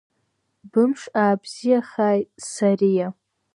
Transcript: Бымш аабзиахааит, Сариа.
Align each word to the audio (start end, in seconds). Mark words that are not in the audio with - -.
Бымш 0.71 1.01
аабзиахааит, 1.23 2.27
Сариа. 2.51 3.07